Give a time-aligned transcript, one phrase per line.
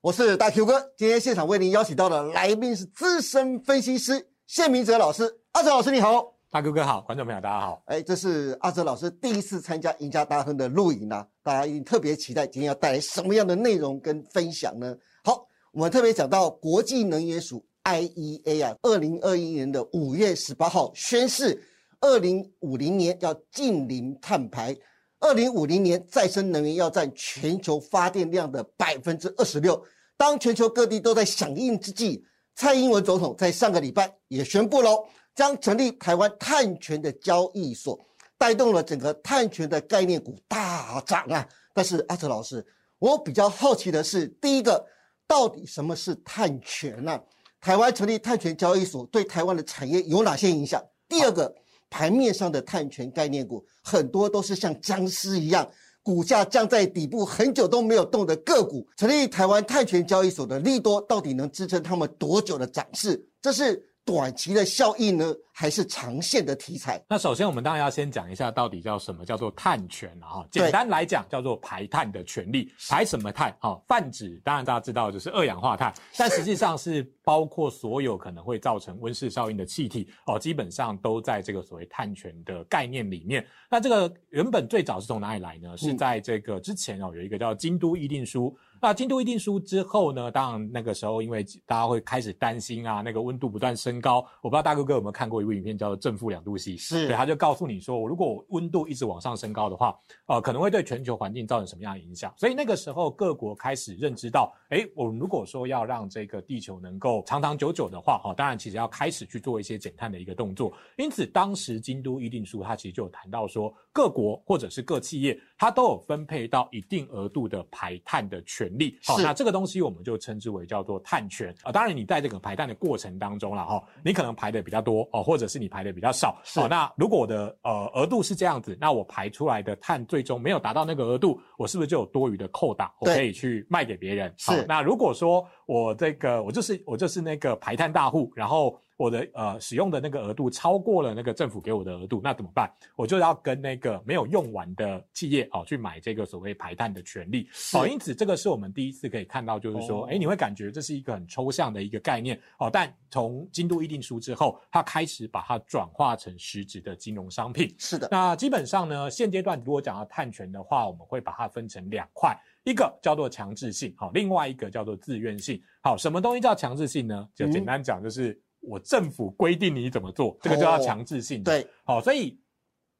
[0.00, 5.28] 我是大 Q 哥，今天现场为您邀请到的来宾是资深分析师谢明哲老师。
[5.50, 7.82] 阿哲老师你好，大 Q 哥好，观众朋友大家好。
[7.86, 14.96] 哎，这是阿哲老师第一次参加《赢家大亨》的录影啊，大家一定特别期待今天要带来什么样的内容跟分享呢？
[15.24, 21.60] 好，我们特别讲到国际能源署 IEA 啊，二零二一年的五月十八号宣誓，
[22.00, 24.76] 二零五零年要近零碳排。
[25.20, 29.82] 二零五零年，再生能源要占全球发电量的百分之二十六。
[30.16, 34.90] 当全球各地都在响应之际，蔡英文总统在上个礼拜也宣布了，
[35.34, 37.98] 将成立台湾碳权的交易所，
[38.36, 41.46] 带动了整个碳权的概念股大涨啊。
[41.74, 42.64] 但是阿哲老师，
[43.00, 44.84] 我比较好奇的是，第一个，
[45.26, 47.20] 到底什么是碳权呢？
[47.60, 50.80] 台湾成立碳权交易所对台湾的产业有哪些影响？
[51.08, 51.52] 第二个。
[51.90, 55.68] 盘面上的碳权概念股很多都是像僵尸一样，
[56.02, 58.86] 股价降在底部很久都没有动的个股。
[58.96, 63.26] 成立台湾碳权交易所的利多到底能支撑他们多久的涨势？
[63.40, 63.84] 这是。
[64.08, 66.98] 短期的效益呢，还是长线的题材？
[67.10, 70.48] 那首先我们当然要先讲一下，到底叫什么叫做碳权了哈。
[70.50, 72.72] 简单来讲，叫做排碳的权利。
[72.88, 73.54] 排什么碳？
[73.60, 83.46] 哈，泛指当然大家知道就是二氧化碳，但实际上是包括所有可能会造成温室效应的气体哦，基本上都在这个所谓碳权的概念里面。
[83.70, 85.76] 那这个原本最早是从哪里来呢？
[85.76, 88.56] 是在这个之前哦，有一个叫京都议定书。
[88.80, 90.30] 那京都议定书之后呢？
[90.30, 94.18] 当然那个时候，因为大家会开始担心啊，那个温度不断升高。
[94.40, 96.72] 我不知道大哥哥有没有看过一部影片，叫做《正负两度 C》。
[96.78, 102.32] 是，对，他就告诉你说，如果温度一直往上升高的话，呃，可能会对全球环境造成什么样的影响？
[102.36, 110.72] 所以那个时候各国开始认知到，哎，我如果说要让这个地球能够长长久久的话，哈，当然其实要开始去做一些减碳的一个动作。
[110.96, 118.98] 因此，当时京都议定书它其实就有谈到说，各国或者是各企业，它都有分配到一定额度的排碳的权利。
[119.04, 119.48] 好，那这个。
[119.58, 126.68] 东西我们就称之为叫做碳权啊，当然你在这个排碳的过程当中了哈，你可能排的比较多哦，或者是你排的比较少哦。
[126.68, 134.32] 那如果我的呃额度是这样子，那我排出来的碳最终没有达到那个额度，我是不是就有多余的扣打，我可以去卖给别人？
[134.36, 134.64] 是。
[134.68, 138.78] 那如果说我这个我就是我就是那个排碳大户，然后。
[138.98, 142.68] 我的呃使用的那个额度超过了那个政府给我的额度，那怎么办？
[142.96, 147.86] 我就要跟那个没有用完的企业哦去买这个所谓排碳的权利哦。
[147.86, 152.68] 因此，这个是我们第一次可以看到，就是说，哎，你会感觉这是一个很抽象的一个概念哦。
[152.72, 157.72] 但从京都议定书之后，它开始把它转化成实质的金融商品。
[157.78, 158.08] 是的。
[158.10, 165.62] 那基本上呢，现阶段如果讲到碳权的话，我们会把它分成两块，一个叫做强制性，好，另外一个叫做自愿性。
[165.80, 167.28] 好，什么东西叫强制性呢？
[167.32, 168.36] 就简单讲，就是。
[168.60, 171.42] 我政府规定你怎么做，这个就要强制性。
[171.42, 172.38] 对，好，所以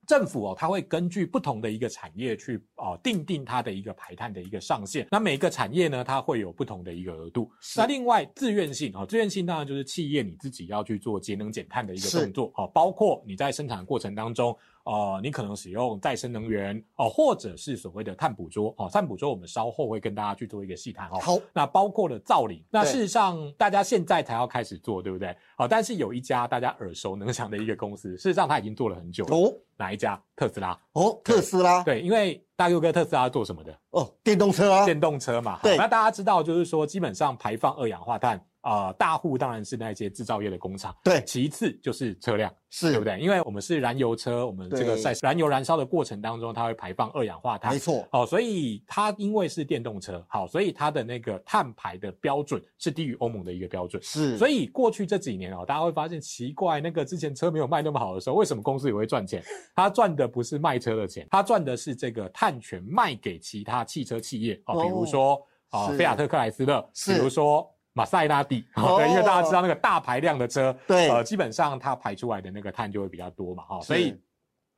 [0.06, 5.06] 政府哦，它会根据不同的一个产业去哦定定它的一个排碳的一个上限。
[5.10, 7.50] 那每个产业呢，它会有不同的一个额度。
[7.76, 12.50] 那另外自愿性哦，自愿性当然就是企业你自己要去做节能减碳的一个动作。
[12.54, 14.56] 好，包括你在生产过程当中。
[14.88, 21.18] 哦，你可能使用再生能源哦，或者是所谓的碳捕捉哦，碳捕捉我们稍后会跟大家去做一个细谈哦。
[21.20, 25.36] 好，那包括了造林，那事实上大家现在才要开始做，对不对？
[25.58, 29.52] 好，但是有一家大家耳熟能详的一个公司，事实上它已经做了很久哦。
[29.76, 30.20] 哪一家？
[30.34, 33.78] 特斯拉哦，特斯拉对，因为大哥哥特斯拉做什么的？
[33.90, 35.60] 哦，电动车啊，电动车嘛。
[35.62, 38.42] 对，那大家知道就是说，基本上排放二氧化碳。
[38.62, 43.18] 啊，大户当然是那些制造业的工厂，对，其次就是车辆，是对不对？
[43.20, 48.06] 因为我们是燃油车，我们这个在燃油燃烧的过程当中，它会排放二氧化碳，没错。
[48.10, 54.36] 好，所以它因为是电动车，好，所以它的那个碳排的标准是低于欧盟的一个标准，是。
[54.36, 59.42] 所以过去这几年哦，大家会发现奇怪，那个之前车没有卖那么好的时候，为什么公司也会赚钱？
[59.74, 65.40] 它赚的不是卖车的钱，它赚的是这个碳权卖给其他汽车企业哦，比如说
[65.70, 67.66] 啊，菲亚特克莱斯勒，比如说。
[67.98, 74.16] 马赛拉蒂， 对，因为大家知道那个大排量的车，对，呃，基本上它排出来的那个碳就会比较多嘛，哈，所以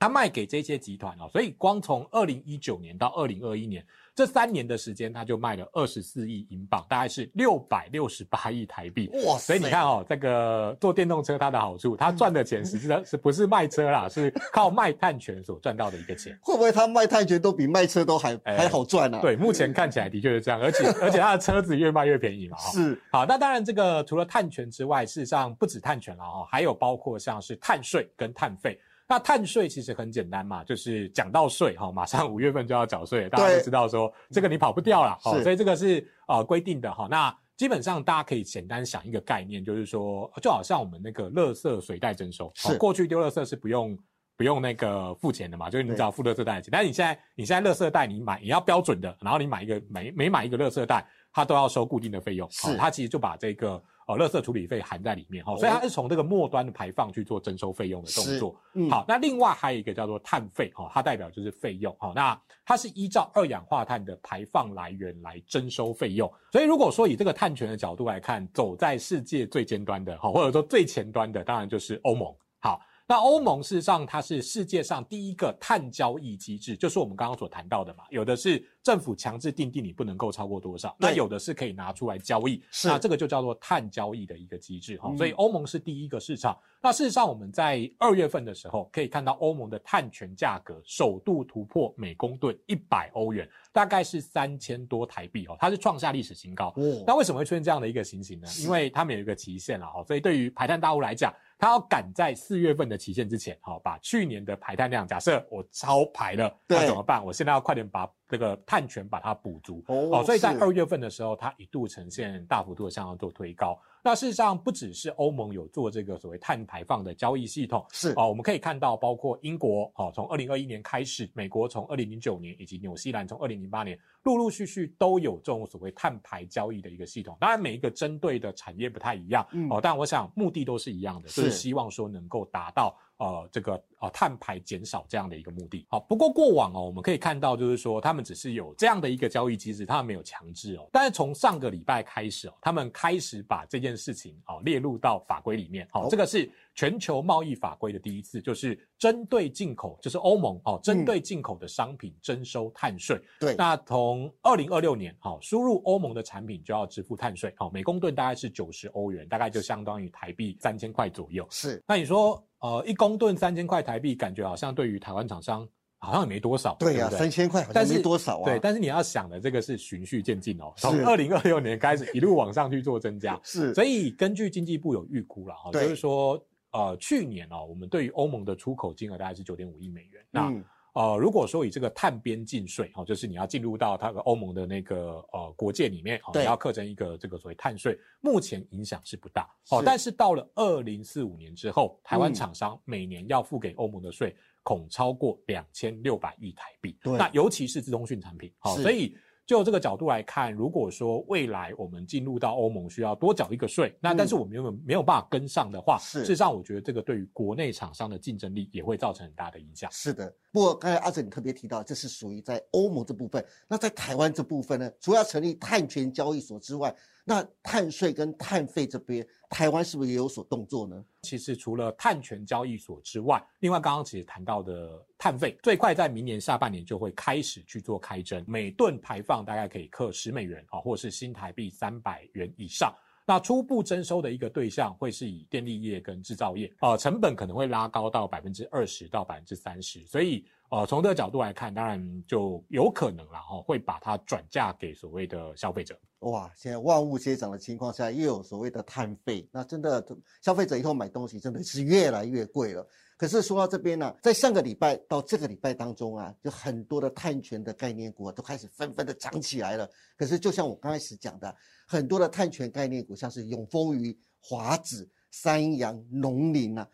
[0.00, 3.84] 它卖给这些集团哦，所以光从二零一九年到二零二一年。
[4.12, 9.08] 这三年的时间，他就卖了二十四亿英镑，大概是六百六十八亿台币。
[9.26, 9.38] 哇！
[9.38, 16.36] 所以你看哦，这个做电动车它的好处，它赚的钱实际上是不是卖车啦，是靠卖碳权所赚到的一个钱。
[16.42, 19.18] 会不会他卖碳权都比卖车都还还好赚呢？
[19.22, 22.56] 对，目前看起来的确是这样，而且而且他的车子越卖越便宜嘛。
[22.58, 23.00] 是。
[23.12, 28.78] 好，那当然这个除了碳权之外，事实上不止碳权了哦，还有包括像是碳税跟碳费。
[29.10, 37.08] 那碳税其实很简单嘛，就是讲到税哈，马上五月份就要缴税，大家就知道说这个你跑不掉了，好，所以这个是呃规定的哈。
[37.10, 43.98] 那基本上大家可以简单想一个概念，就是说就好像我们那个垃圾水袋征收，是过去丢垃圾是不用。
[44.36, 46.70] 不用那个付钱的嘛，就是你只要付垃圾袋的钱。
[46.72, 52.50] 但是你现在你现在垃圾袋你买你要标准的，然后你买一个每每买一个垃圾袋，它都要收固定的费用。
[52.50, 53.82] 是它其实就把这个。
[54.10, 58.60] 哦，垃圾处理费含在里面哈，所以它是从这个末端的排放去做征收费用的动作。
[58.74, 62.12] 嗯好，那另外还有一个叫做碳费哈，它代表就是费用哈。
[62.14, 66.30] 那它是依照二氧化碳的排放来源来征收费用。
[66.50, 72.28] 所以如果说以这个碳权的角度来看，走在世界最尖端的哈，或者说最前端的，当然就是欧盟。
[72.58, 72.80] 好。
[73.10, 86.56] 那欧盟事实上它是世界上第一个碳交易机制，就是我们刚刚所谈到的嘛，有的是政府强制定定你不能够超过多少，那有的是可以拿出来交易，那这个就叫做碳交易的一个机制哈、嗯所以欧盟是第一个市场。
[86.80, 96.72] 那事实上我们在二月份的时候可以看到欧盟的碳权价格首度突破每公吨一百欧元，大概是三千多台币哦，它是创下历史新高。
[96.76, 98.46] 哦，那为什么会出现这样的一个情形呢？
[98.62, 107.22] 因为他们有一个期限了哈，所以对于排碳大户来讲，他要赶在四月份的期限之前，哦，把去年的排碳量，假设我超排了，那怎么办？
[107.22, 109.84] 我现在要快点把这个碳权把它补足。
[109.88, 113.78] 哦哦，所以在是二月份的时候，它一度呈现大幅度的向上做推高。
[114.02, 127.36] 那事实上，不只是欧盟有做这个所谓碳排放的交易系统，是啊，我们可以看到，包括英国，哦，从二零二一年开始，美国从二零零九年，以及纽西兰从二零零八年，陆陆续续都有这种所谓碳排交易的一个系统。
[127.40, 135.86] 当然，每一个针对的产业不太一样，嗯哦，但我想目的都是一样的，就是是希望说能够达到呃这个呃碳排减少这样的一个目的。
[135.88, 140.88] 好，不过过往哦，我们可以看到，就是说他们只是有这样的一个交易机制，他们没有强制哦。
[140.90, 145.86] 但是从上个礼拜开始哦，他们开始把这件事情哦列入到法规里面。
[145.92, 153.20] 好、哦这个是全球贸易法规的第一次，就是针对进口，就是欧盟哦，针对进口的商品征收碳税。
[153.38, 161.46] 对，那从二零二六年，好、输入欧盟的产品就要支付碳税，好、每公吨大概是九十欧元，大概就相当于台币三千块左右。
[161.50, 165.66] 是那你说，呃，一公吨三千块台币，感觉好像对于台湾厂商
[165.98, 168.44] 好像也没多少，对呀，不对三千块好像但是没多少啊。
[168.44, 176.42] 对，但是你要想的这个是循序渐进哦，从二零二六年开始一路往上去做增加， 是，所以根据经济部有预估了哈，就是说，
[176.72, 180.48] 呃，去年哦，我们对于欧盟的出口金额大概是九点五亿美元，那。
[180.48, 192.34] 嗯呃，如果说以这个碳边境税，哦，就是你要进入到它的欧盟的那个呃国界里面，哦，你要课征一个这个所谓碳税，目前影响是不大，哦是，但是到了二零四五年之后，台湾嗯。
[192.34, 197.16] 厂商每年要付给欧盟的税恐超过两千六百亿台币，对。
[197.16, 198.82] 那尤其是自通讯产品，好、是。
[198.82, 199.16] 所以。
[199.50, 209.90] 就这个角度来看，如果说未来我们进入到欧盟需要多缴一个税，那嗯但是我们没有没有办法跟上的话，是事实上我觉得这个对于国内厂商的竞争力也会造成很大的影响。
[209.90, 213.44] 是的，不过刚才阿哲你特别提到，这是属于在欧盟这部分。
[213.66, 216.94] 那在台湾这部分呢，除了要成立碳权交易所之外，
[217.30, 221.00] 那碳税跟碳费这边，台湾是不是也有所动作呢？
[221.22, 232.92] 其实除了碳权交易所之外，另外刚刚其实谈到的碳费，最快在明年下半年就会开始去做开征，每吨排放大概可以克十美元啊，或者是新台币三百元以上。
[233.24, 245.98] 那初步征收的一个对象会是以电力业跟制造业，呃，成本可能会拉高到百分之二十到百分之三十，所以呃，从这个角度来看，当然就有可能了哈，会把它转嫁给所谓的消费者。
[246.20, 250.04] 哇，现在万物皆涨的情况下，又有所谓的碳费，那真的
[250.40, 252.86] 消费者以后买东西真的是越来越贵了。
[253.16, 259.90] 可是说到这边呢、在上个礼拜到这个礼拜当中啊，有很多的碳权的概念股啊，都开始纷纷的涨起来了。
[260.16, 261.52] 可是就像我刚开始讲的，
[261.88, 266.88] 很多的碳权概念股，像是永丰鱼、华子、三洋、农林啊，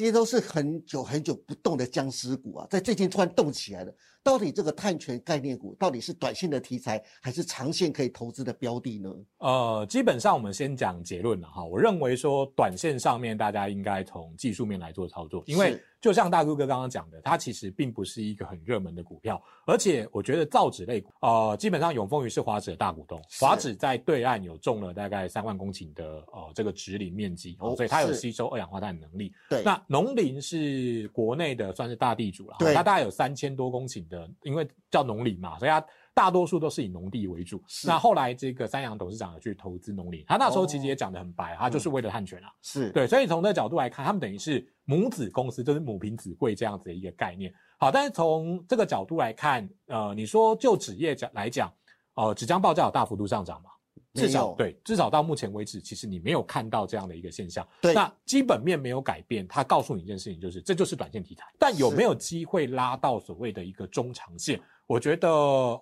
[0.00, 3.94] 这些都是很久很久不动的僵尸股啊，在最近突然动起来了。
[4.22, 9.10] 到底这个碳权概念股到底是短线的题材，还是长线可以投资的标的呢？
[9.38, 11.64] 呃，基本上我们先讲结论了哈。
[11.64, 29.32] 我认为说，短线上面大家应该从技术面来做操作，因为就像大哥哥刚刚讲的，它其实并不是一个很热门的股票，而且我觉得造纸类股，呃，基本上永丰鱼是华指的大股东，华指在对岸有种了大概三万公顷的呃这个植林面积，哦哦，所以它有吸收二氧化碳的能力。
[29.48, 37.62] 对，那农林是国内的算是大地主了，对它大概有三千多公顷的，因为叫农林嘛，所以它大多数都是以农地为主。
[37.66, 42.52] 是那后来这个三洋董事长有去投资农林，他那时候其实哦也讲得很白，他就是为了碳权啊。
[42.60, 47.50] 是对，所以从这个角度来看，他们等于是母子公司，就是母凭子贵这样子的一个概念。
[47.78, 51.72] 好，但是从这个角度来看，呃，你说就纸业讲来讲，
[52.14, 53.70] 呃，纸浆报价有大幅度上涨嘛？
[54.14, 57.66] 至少对，至少到目前为止，其实你没有看到这样的一个现象。
[57.80, 61.44] 对那基本面没有改变，它告诉你一件事情，就是这就是短线题材。
[61.58, 64.60] 但有没有机会拉到所谓的一个中长线？
[64.86, 65.28] 我觉得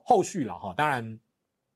[0.05, 1.19] 后续了哈，当然。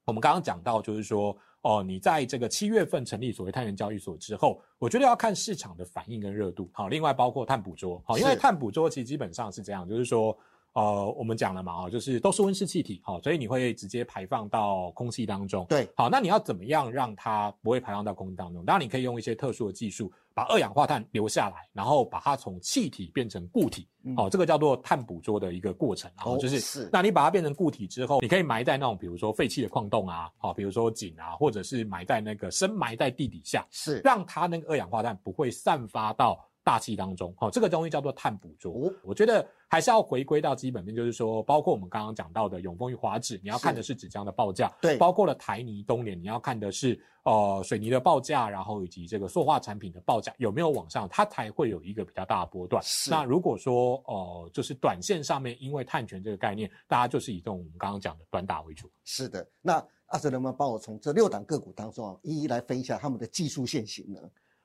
[0.04, 6.68] 我们刚刚讲到，就是说，哦，你在这个七月份成立所谓碳源交易所之后，我觉得要看市场的反应跟热度。
[6.72, 10.36] 好，另外包括碳捕捉，好，因为是碳捕捉其实基本上是这样，就是说。
[10.74, 15.66] 呃，我们讲了嘛，哦，就是都是温室气体，好，所以你会直接排放到空气当中。
[15.68, 18.64] 对，好，那你要怎么样让它不会排放到空气当中？
[18.64, 23.86] 当然，你可以用一些特殊的技术，把二氧化碳留下来，然后把它从气体变成固体。
[24.04, 26.10] 嗯好、这个叫做碳捕捉的一个过程。
[26.16, 37.34] 然后哦就是，是那你把它变成固体之后，你可以埋在那种比如说废弃的矿洞啊，好、比如说井啊，或者是埋在那个深埋在地底下，是让它那个二氧化碳不会散发到大气当中。
[37.36, 38.72] 好、这个东西叫做碳捕捉。
[38.72, 52.82] 哦我觉得还是要回归到基本面，就是说，包括我们刚刚讲到的永丰与华指，你要看的是纸浆的报价，对包括了台泥、东联，你要看的是呃水泥的报价，然后以及这个塑化产品的报价有没有往上，它才会有一个比较大的波段。
[52.82, 58.90] 是那如果说呃，就是短线上面，因为碳权这个概念，大家就是以这种我们刚刚讲的短打为主。
[59.04, 59.46] 是的。
[59.62, 64.20] 那阿哲能不能帮我从这六档个股当中啊，一一来分一下他们的技术线型呢？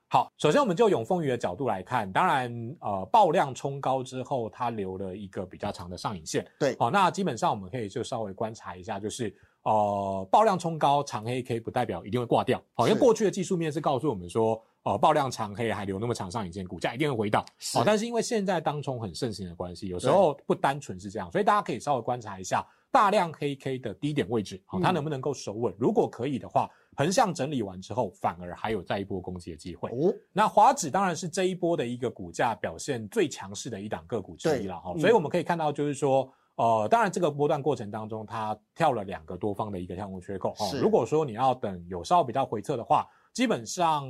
[0.09, 2.49] 好，首先我们就永丰鱼的角度来看，当然，
[2.79, 6.49] 呃，爆量冲高之后，它留了一个比较长的上影线。
[6.57, 12.57] 对好，那基本上我们可以就稍微观察一下，就是呃，爆量冲高长黑 K 不代表一定会挂掉。
[12.73, 17.43] 好，因为是过去的技术面是告诉我们说，呃，爆量长黑还留那么长上影线，股价一定会回档。
[17.57, 25.75] 是好，但是因为现在当冲很盛行的关系，有时候不单纯是这样，所以大家可以稍微观察一下大量黑 K 的低点位置，好，它嗯能不能够守稳？
[25.77, 29.89] 如果可以的话，横向整理完之后，反而还有再一波攻击的机会。
[29.91, 36.29] 哦，那华指当然是这一波的一个股价表现最强势的一档个股之一了哈，所以我们可以看到就是说。
[36.57, 40.79] 呃，当然，这个波段过程当中，它跳了两个多方的一个跳空缺口哦是。
[40.79, 44.09] 如果说你要等有稍微比较回撤的话，基本上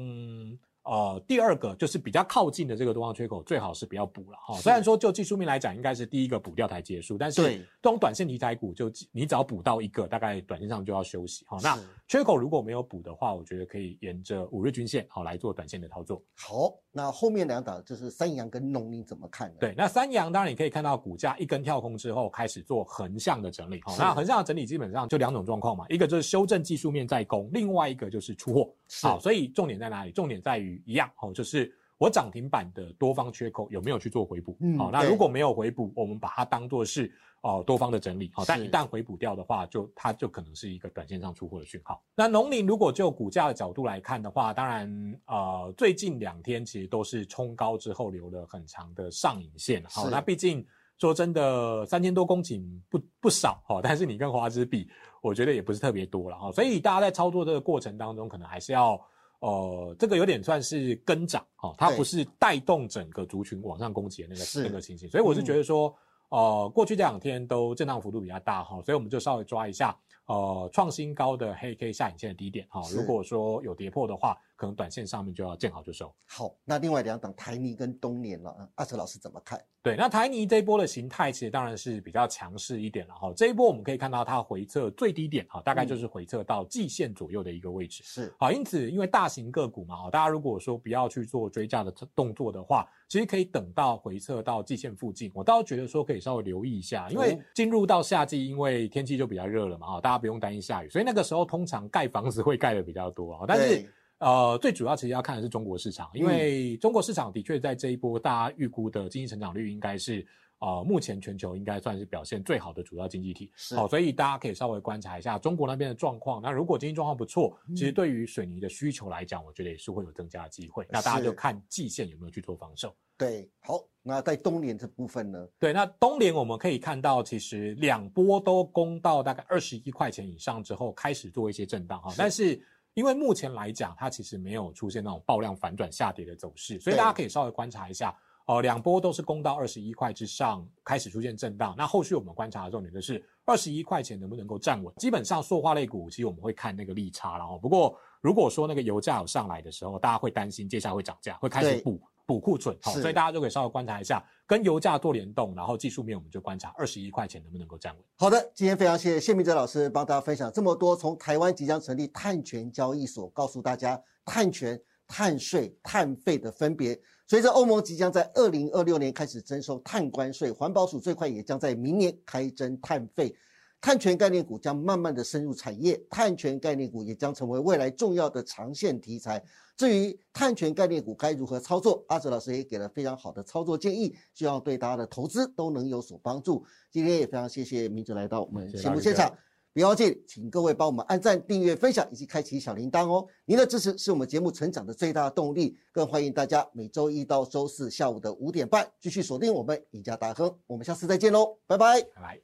[0.84, 4.58] 呃第二个就是比较靠近的这个多方缺口，最好是不要补了哈。
[4.62, 11.58] 虽然说就技术面来讲，应该是第一个补掉才结束，但是对这种短线题材股就你只要补到一个，大概短线上就要休息哈。
[11.62, 16.24] 那是缺口如果没有补的话，我觉得可以沿着五日均线好来做短线的操作。
[16.36, 23.82] 好，那后面两档就是三阳跟农林怎么看呢？，对，那三阳当然你可以看到股价一根跳空之后开始做横向的整理。
[23.84, 28.74] 好、是那横向的整理基本上就两种状况嘛，一个就是修正技术面在攻，另外一个就是出货。
[28.88, 30.12] 是好，所以重点在哪里？
[30.12, 34.56] 重点在于一样，哦，就是我涨停板的多方缺口有没有去做回补？
[34.60, 37.12] 嗯好、那如果没有回补，我们把它当做是
[37.42, 38.32] 哦、多方的整理。
[38.34, 42.04] 好、但一旦回补掉的话，就它就可能是一个短线上出货的讯号。
[42.16, 49.84] 那农林如果就股价的角度来看的话，当然呃最近两天其实都是冲高之后留了很长的上影线。
[49.88, 50.66] 好、是那毕竟。
[51.00, 54.90] 说真的，三千多公顷不不少哈、哦，但是你跟华资比，
[55.22, 59.00] 我觉得也不是特别多了哈、哦，所以大家在操作这个过程当中，可能还是要
[59.40, 65.94] 呃，这个有点算是跟涨哈、哦，它不是带动整个族群往上攻击的那个那个情形，所以我是觉得说，
[66.30, 69.96] 呃，过去这两天都震荡幅度比较大哈、所以我们就稍微抓一下
[70.28, 76.14] 呃创新高的黑 K 下影线的低点哈、是如果说有跌破的话，可能短线上面就要见好就收。
[76.26, 79.62] 好，那另外两档台泥跟东联了，啊阿哲老师怎么看？
[79.82, 83.32] 对，那台泥这一波的形态其实当然是比较强势一点了哈。
[83.38, 88.04] 这一波我们可以看到它回撤最低点哈，大概就是回撤到季线左右的一个位置。
[88.04, 103.86] 是好，因此因为大型个股嘛，哈，大家如果说不要去做追价的动作的话，其实可以等到回撤到季线附近，我倒觉得说可以稍微留意一下，因为哦进入到夏季，因为天气就比较热了嘛，哈，大家不用担心下雨，所以那个时候通常盖房子会盖的比较多啊，但是。
[104.20, 110.26] 呃，最主要其实要看的是中国市场，因为中国市场的确在这一波大家预估的经济成长率应该是
[110.60, 113.52] 呃目前全球应该算是表现最好的主要经济体。
[113.56, 116.42] 是好、所以大家可以稍微观察一下中国那边的状况。
[116.42, 120.86] 那如果经济状况不错，嗯其实对于水泥的需求来讲，我觉得也是会有增加的机会。
[120.90, 122.96] 那大家就看季线有没有去做防守。
[123.18, 125.48] 对，好，那在东联这部分呢？
[125.58, 132.14] 对，那东联我们可以看到，其实两波都攻到大概二十一块钱以上之后，开始做一些震荡哈。
[132.16, 132.62] 但是
[132.94, 138.16] 因为目前来讲，它其实没有出现那种爆量反转下跌的走势，所以大家可以稍微观察一下。
[138.48, 141.76] 呃，两波都是攻到二十一块之上，开始出现震荡。
[141.78, 144.94] 那后续我们观察的重点就是二十一块钱能不能够站稳。
[144.96, 158.02] 基本上塑化类股，其实我们会看那个利差，然后不过如果说那个油价有上来的时候，大家会担心接下来会涨价，会开始对补补库存，好、是所以大家就可以稍微观察一下，跟油价做联动，然后技术面我们就观察二十一块钱能不能够站稳。
[158.16, 166.98] 好的，今天非常谢谢谢明哲老师帮大家分享这么多，从台湾即将成立碳权交易所，告诉大家碳权、碳税、碳费的分别。
[167.28, 173.36] 随着欧盟即将在二零二六年开始征收碳关税，环保署最快也将在明年开征碳费。
[173.80, 179.44] 碳权概念股将慢慢的深入产业，碳权概念股也将成为未来重要的长线题材。
[179.76, 186.66] 至于碳权概念股该如何操作，阿哲老师也给了非常好的操作建议，希望对大家的投资都能有所帮助。
[186.90, 189.32] 今天也非常谢谢明哲来到我们节目现场
[189.78, 189.86] 大家。
[189.86, 193.24] 别忘记，请各位帮我们按赞、订阅、分享以及开启小铃铛哦。
[193.46, 195.78] 您的支持是我们节目成长的最大动力。
[195.92, 200.52] 更欢迎大家每周一到周四下午的五点半继续锁定我们赢家大亨。
[200.66, 202.42] 我们下次再见喽，拜拜，拜拜。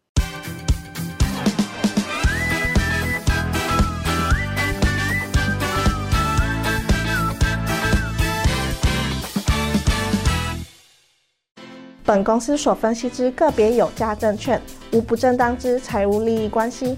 [12.05, 14.61] 本公司所分析之个别有价证券，
[14.91, 16.97] 无不正当之财务利益关系。